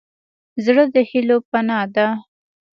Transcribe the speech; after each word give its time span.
زړه 0.65 0.83
د 0.93 0.95
هيلو 1.09 1.37
پناه 1.49 1.85
ده. 1.95 2.07